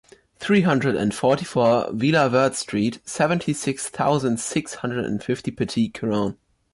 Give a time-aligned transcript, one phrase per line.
[0.39, 6.37] three hundred and forty-four Vila Verde Street, seventy-six thousand six hundred and fifty Petit-Couronne